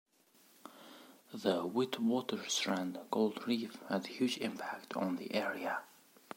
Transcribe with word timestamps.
The 1.31 1.61
Witwatersrand 1.63 3.11
Gold 3.11 3.47
Reef 3.47 3.77
had 3.87 4.05
a 4.05 4.07
huge 4.07 4.39
impact 4.39 4.97
on 4.97 5.17
the 5.17 5.31
area. 5.31 5.83